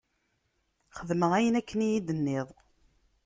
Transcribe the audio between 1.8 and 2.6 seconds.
i yi-d-tenniḍ.